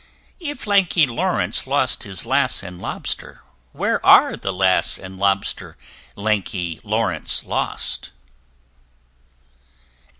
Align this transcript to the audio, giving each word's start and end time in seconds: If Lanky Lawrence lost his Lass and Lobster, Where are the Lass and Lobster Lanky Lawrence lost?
If 0.39 0.65
Lanky 0.65 1.05
Lawrence 1.05 1.67
lost 1.67 2.01
his 2.01 2.25
Lass 2.25 2.63
and 2.63 2.81
Lobster, 2.81 3.43
Where 3.71 4.03
are 4.03 4.35
the 4.35 4.51
Lass 4.51 4.97
and 4.97 5.19
Lobster 5.19 5.77
Lanky 6.15 6.79
Lawrence 6.83 7.43
lost? 7.43 8.09